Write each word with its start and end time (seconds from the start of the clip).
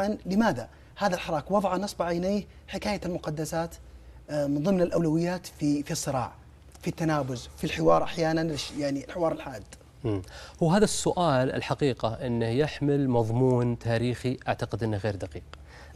عن 0.00 0.18
لماذا 0.26 0.68
هذا 0.96 1.14
الحراك 1.14 1.50
وضع 1.50 1.76
نصب 1.76 2.02
عينيه 2.02 2.44
حكاية 2.68 3.00
المقدسات 3.06 3.74
آه، 4.30 4.46
من 4.46 4.62
ضمن 4.62 4.80
الأولويات 4.80 5.46
في 5.46 5.82
في 5.82 5.90
الصراع 5.90 6.32
في 6.82 6.88
التنابز 6.88 7.48
في 7.58 7.64
الحوار 7.64 8.02
أحيانا 8.02 8.56
يعني 8.78 9.04
الحوار 9.04 9.32
الحاد. 9.32 9.62
هو 10.62 10.70
هذا 10.70 10.84
السؤال 10.84 11.52
الحقيقة 11.52 12.14
أنه 12.14 12.46
يحمل 12.46 13.08
مضمون 13.08 13.78
تاريخي 13.78 14.36
أعتقد 14.48 14.82
أنه 14.82 14.96
غير 14.96 15.16
دقيق. 15.16 15.42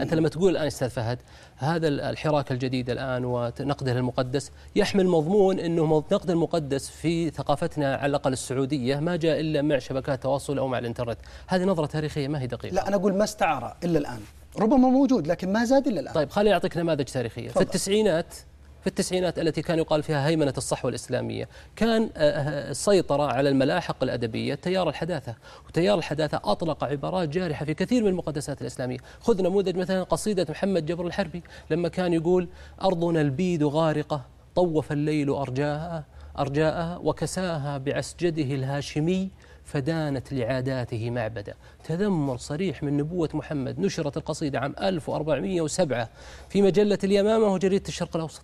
أنت 0.00 0.14
لما 0.14 0.28
تقول 0.28 0.52
الآن 0.52 0.66
أستاذ 0.66 0.90
فهد 0.90 1.18
هذا 1.56 1.88
الحراك 1.88 2.52
الجديد 2.52 2.91
الآن 2.91 3.24
ونقده 3.24 3.95
للمقدس 3.95 4.50
يحمل 4.77 5.06
مضمون 5.06 5.59
أنه 5.59 6.04
نقد 6.12 6.30
المقدس 6.30 6.91
في 6.91 7.30
ثقافتنا 7.30 7.96
على 7.96 8.10
الأقل 8.10 8.32
السعودية 8.32 8.96
ما 8.96 9.16
جاء 9.16 9.41
إلا 9.41 9.62
مع 9.62 9.78
شبكات 9.78 10.14
التواصل 10.14 10.59
أو 10.59 10.69
مع 10.69 10.78
الإنترنت. 10.78 11.19
هذه 11.46 11.64
نظرة 11.64 11.87
تاريخية 11.87 12.28
ما 12.28 12.41
هي 12.41 12.46
دقيقة. 12.46 12.74
لا 12.74 12.88
أنا 12.88 12.96
أقول 12.96 13.14
ما 13.14 13.24
استعار 13.24 13.77
إلا 13.84 13.98
الآن. 13.98 14.20
ربما 14.59 14.88
موجود 14.88 15.27
لكن 15.27 15.52
ما 15.52 15.64
زاد 15.64 15.87
إلا 15.87 16.00
الآن. 16.00 16.14
طيب 16.14 16.30
خليني 16.30 16.55
أعطيك 16.55 16.77
نماذج 16.77 17.05
تاريخية. 17.05 17.48
فضل. 17.48 17.55
في 17.55 17.60
التسعينات 17.60 18.34
في 18.82 18.86
التسعينات 18.86 19.38
التي 19.38 19.62
كان 19.62 19.78
يقال 19.78 20.02
فيها 20.02 20.28
هيمنة 20.28 20.54
الصحوة 20.56 20.88
الإسلامية. 20.88 21.48
كان 21.77 22.10
السيطرة 22.16 23.23
على 23.23 23.48
الملاحق 23.48 24.02
الأدبية 24.02 24.54
تيار 24.54 24.88
الحداثة. 24.88 25.34
وتيار 25.68 25.98
الحداثة 25.98 26.40
أطلق 26.45 26.84
عبارات 26.84 27.28
جارحة 27.28 27.64
في 27.64 27.74
كثير 27.74 28.02
من 28.02 28.09
المقدسات 28.09 28.60
الإسلامية. 28.60 28.98
خذ 29.20 29.42
نموذج 29.42 29.76
مثلا 29.76 30.02
قصيدة 30.02 30.46
محمد 30.50 30.87
جبر 30.87 31.06
الحربي 31.06 31.42
لما 31.70 31.88
كان 31.88 32.12
يقول 32.12 32.48
أرضنا 32.82 33.20
البيد 33.20 33.64
غارقة 33.64 34.24
طوف 34.54 34.92
الليل 34.92 35.30
أرجاءها 35.30 36.04
أرجاءها 36.38 36.98
وكساها 36.98 37.78
بعسجده 37.78 38.54
الهاشمي 38.54 39.30
فدانت 39.64 40.32
لعاداته 40.32 41.10
معبدا. 41.10 41.54
تذمر 41.84 42.37
صريح 42.37 42.82
من 42.82 42.96
نبوة 42.96 43.28
محمد. 43.34 43.80
نشرت 43.80 44.16
القصيدة 44.16 44.60
عام 44.60 44.74
1407 44.82 46.09
في 46.48 46.62
مجلة 46.62 46.98
اليمامة 47.04 47.46
وجريدة 47.46 47.88
الشرق 47.88 48.16
الأوسط. 48.16 48.42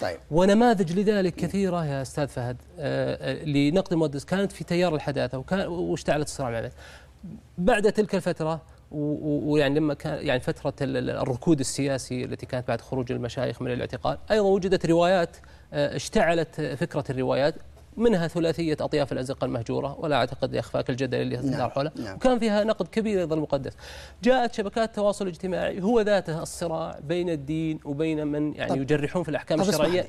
طيب. 0.00 0.18
ونماذج 0.30 0.98
لذلك 0.98 1.34
كثيرة 1.34 1.86
يا 1.86 2.02
أستاذ 2.02 2.28
فهد 2.28 2.56
آه، 2.78 3.44
لنقد 3.44 3.92
المقدس 3.92 4.24
كانت 4.24 4.52
في 4.52 4.64
تيار 4.64 4.94
الحداثة 4.94 5.38
وكان 5.38 5.66
واشتعلت 5.66 6.26
الصراع 6.26 6.50
مع 6.50 6.70
بعد 7.58 7.92
تلك 7.92 8.14
الفترة 8.14 8.60
ويعني 8.90 9.74
لما 9.74 9.94
كان 9.94 10.26
يعني 10.26 10.40
فترة 10.40 10.74
الركود 10.80 11.60
السياسي 11.60 12.24
التي 12.24 12.46
كانت 12.46 12.68
بعد 12.68 12.80
خروج 12.80 13.12
المشايخ 13.12 13.62
من 13.62 13.72
الاعتقال 13.72 14.18
أيضا 14.30 14.48
وجدت 14.48 14.86
روايات 14.86 15.36
آه، 15.72 15.96
اشتعلت 15.96 16.60
فكرة 16.60 17.04
الروايات. 17.10 17.54
منها 17.96 18.28
ثلاثية 18.28 18.76
أطياف 18.80 19.12
الأزقة 19.12 19.44
المهجورة 19.44 19.96
ولا 20.00 20.16
أعتقد 20.16 20.54
يخفاك 20.54 20.90
الجدل 20.90 21.20
اللي 21.20 21.36
نعم. 21.36 21.70
حوله 21.70 21.90
نعم. 21.96 22.16
وكان 22.16 22.38
فيها 22.38 22.64
نقد 22.64 22.88
كبير 22.88 23.20
أيضا 23.20 23.34
المقدس 23.36 23.72
جاءت 24.22 24.54
شبكات 24.54 24.88
التواصل 24.88 25.24
الاجتماعي 25.24 25.82
هو 25.82 26.00
ذاته 26.00 26.42
الصراع 26.42 26.98
بين 27.04 27.30
الدين 27.30 27.80
وبين 27.84 28.26
من 28.26 28.54
يعني 28.54 28.80
يجرحون 28.80 29.22
في 29.22 29.28
الأحكام 29.28 29.60
الشرعية 29.60 30.06